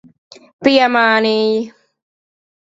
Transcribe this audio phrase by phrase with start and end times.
[0.67, 1.61] Piemānīji.